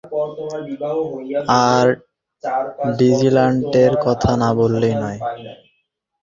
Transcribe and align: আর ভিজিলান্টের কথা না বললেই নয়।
আর 1.67 1.87
ভিজিলান্টের 2.97 3.93
কথা 4.05 4.31
না 4.41 4.49
বললেই 4.53 4.95
নয়। 5.01 5.19